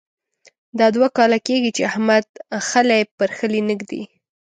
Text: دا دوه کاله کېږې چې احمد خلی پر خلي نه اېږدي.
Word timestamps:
دا 0.79 0.87
دوه 0.95 1.07
کاله 1.17 1.37
کېږې 1.47 1.71
چې 1.77 1.81
احمد 1.91 2.25
خلی 2.69 3.01
پر 3.17 3.29
خلي 3.37 3.61
نه 3.67 3.73
اېږدي. 3.73 4.01